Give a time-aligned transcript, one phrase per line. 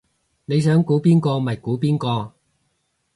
[0.45, 2.33] 你想估邊個咪估邊個